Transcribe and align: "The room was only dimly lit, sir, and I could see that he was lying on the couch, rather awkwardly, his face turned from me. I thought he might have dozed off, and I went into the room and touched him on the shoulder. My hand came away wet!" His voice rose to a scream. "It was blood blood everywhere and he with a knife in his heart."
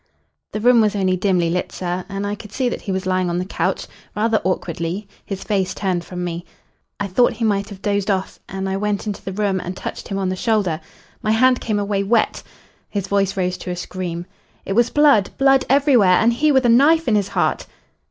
"The 0.51 0.59
room 0.59 0.81
was 0.81 0.95
only 0.95 1.15
dimly 1.15 1.51
lit, 1.51 1.71
sir, 1.71 2.05
and 2.09 2.25
I 2.25 2.33
could 2.33 2.51
see 2.51 2.69
that 2.69 2.81
he 2.81 2.91
was 2.91 3.05
lying 3.05 3.29
on 3.29 3.37
the 3.37 3.45
couch, 3.45 3.85
rather 4.15 4.41
awkwardly, 4.43 5.07
his 5.23 5.43
face 5.43 5.75
turned 5.75 6.03
from 6.03 6.23
me. 6.23 6.43
I 6.99 7.05
thought 7.05 7.33
he 7.33 7.45
might 7.45 7.69
have 7.69 7.83
dozed 7.83 8.09
off, 8.09 8.39
and 8.49 8.67
I 8.67 8.77
went 8.77 9.05
into 9.05 9.23
the 9.23 9.31
room 9.31 9.59
and 9.61 9.77
touched 9.77 10.07
him 10.07 10.17
on 10.17 10.29
the 10.29 10.35
shoulder. 10.35 10.81
My 11.21 11.29
hand 11.29 11.61
came 11.61 11.77
away 11.77 12.01
wet!" 12.01 12.41
His 12.89 13.05
voice 13.07 13.37
rose 13.37 13.59
to 13.59 13.69
a 13.69 13.75
scream. 13.75 14.25
"It 14.65 14.73
was 14.73 14.89
blood 14.89 15.29
blood 15.37 15.65
everywhere 15.69 16.17
and 16.17 16.33
he 16.33 16.51
with 16.51 16.65
a 16.65 16.67
knife 16.67 17.07
in 17.07 17.13
his 17.13 17.27
heart." 17.27 17.67